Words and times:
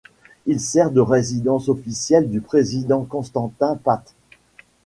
Il 0.47 0.59
sert 0.59 0.89
de 0.89 0.99
résidence 0.99 1.69
officielle 1.69 2.27
du 2.27 2.41
président 2.41 3.03
Konstantin 3.03 3.75
Päts. 3.85 4.15